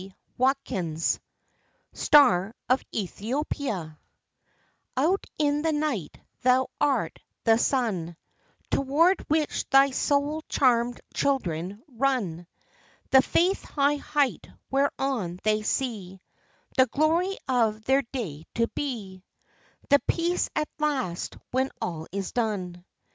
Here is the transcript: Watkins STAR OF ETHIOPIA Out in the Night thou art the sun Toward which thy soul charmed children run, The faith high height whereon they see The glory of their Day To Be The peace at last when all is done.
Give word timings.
Watkins 0.35 1.19
STAR 1.93 2.55
OF 2.67 2.83
ETHIOPIA 2.91 3.99
Out 4.97 5.25
in 5.37 5.61
the 5.61 5.71
Night 5.71 6.19
thou 6.41 6.69
art 6.81 7.19
the 7.43 7.59
sun 7.59 8.17
Toward 8.71 9.19
which 9.29 9.69
thy 9.69 9.91
soul 9.91 10.41
charmed 10.49 10.99
children 11.13 11.83
run, 11.87 12.47
The 13.11 13.21
faith 13.21 13.61
high 13.63 13.97
height 13.97 14.49
whereon 14.71 15.39
they 15.43 15.61
see 15.61 16.19
The 16.77 16.87
glory 16.87 17.37
of 17.47 17.83
their 17.83 18.01
Day 18.01 18.47
To 18.55 18.67
Be 18.69 19.23
The 19.91 19.99
peace 20.07 20.49
at 20.55 20.67
last 20.79 21.37
when 21.51 21.69
all 21.79 22.07
is 22.11 22.31
done. 22.31 22.83